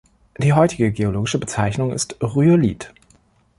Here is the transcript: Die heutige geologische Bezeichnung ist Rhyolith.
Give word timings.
Die 0.39 0.53
heutige 0.53 0.91
geologische 0.91 1.37
Bezeichnung 1.37 1.91
ist 1.93 2.17
Rhyolith. 2.23 2.91